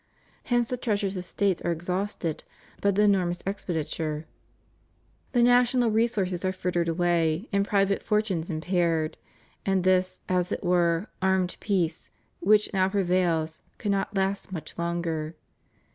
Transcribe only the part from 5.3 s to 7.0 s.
the national resources are frittered